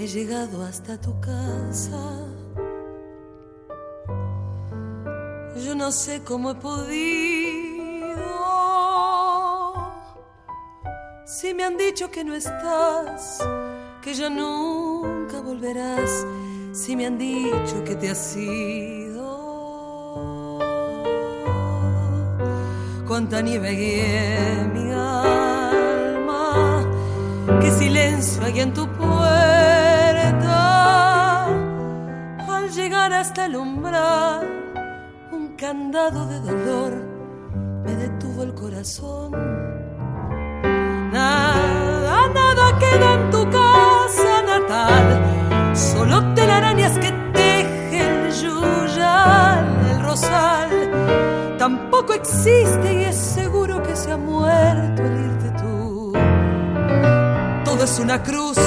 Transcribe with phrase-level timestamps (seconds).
[0.00, 1.98] He llegado hasta tu casa.
[5.64, 7.98] Yo no sé cómo he podido.
[11.26, 13.40] Si me han dicho que no estás,
[14.00, 16.24] que ya nunca volverás.
[16.72, 19.26] Si me han dicho que te has ido.
[23.08, 26.86] Cuánta nieve en mi alma.
[27.60, 28.86] Qué silencio hay en tu
[33.08, 34.46] llegar hasta el umbral,
[35.32, 36.92] un candado de dolor
[37.84, 39.32] me detuvo el corazón.
[41.12, 50.70] Nada, nada queda en tu casa natal, solo telarañas que teje el yuyal, el rosal.
[51.58, 56.12] Tampoco existe y es seguro que se ha muerto el irte tú.
[57.64, 58.58] Todo es una cruz,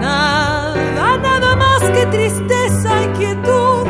[0.00, 2.55] nada, nada más que tristeza
[3.18, 3.86] quietud.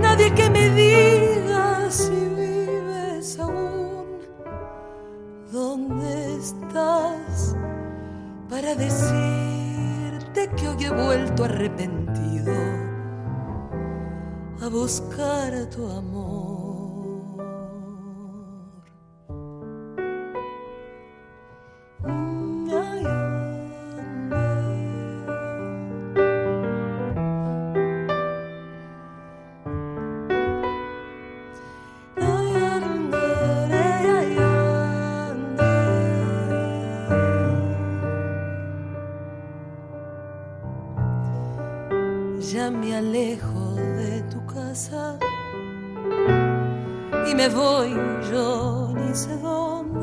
[0.00, 4.18] Nadie que me diga si vives aún.
[5.52, 7.56] ¿Dónde estás?
[8.48, 12.52] Para decirte que hoy he vuelto arrepentido
[14.62, 16.61] a buscar a tu amor.
[42.50, 45.16] Ya me alejo de tu casa
[47.30, 47.94] y me voy
[48.30, 50.00] yo ni sé dónde.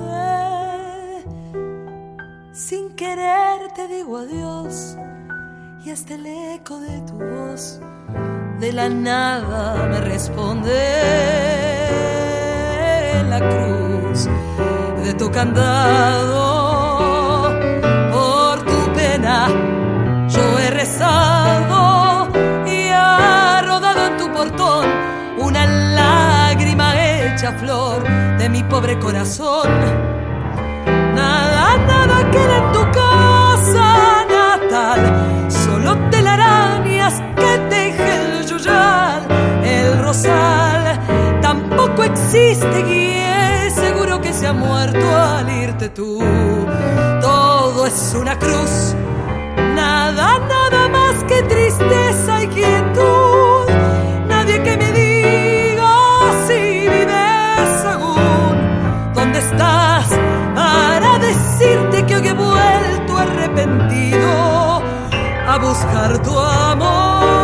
[2.53, 4.95] Sin querer te digo adiós
[5.83, 7.81] y hasta el eco de tu voz
[8.59, 10.79] de la nada me responde
[13.29, 14.29] la cruz
[15.03, 16.48] de tu candado
[27.49, 28.03] hecha flor
[28.37, 29.67] de mi pobre corazón.
[31.15, 35.51] Nada nada queda en tu casa natal.
[35.51, 39.25] Solo telarañas que teje el yuyal
[39.63, 40.99] el rosal.
[41.41, 46.19] Tampoco existe guía seguro que se ha muerto al irte tú.
[47.21, 48.95] Todo es una cruz
[65.49, 67.39] a buscar tu amor.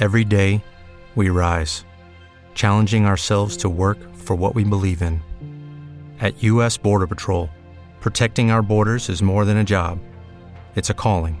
[0.00, 0.62] Every day,
[1.16, 1.84] we rise,
[2.54, 5.22] challenging ourselves to work for what we believe in.
[6.20, 6.76] At U.S.
[6.76, 7.48] Border Patrol,
[8.00, 9.98] protecting our borders is more than a job,
[10.76, 11.40] it's a calling.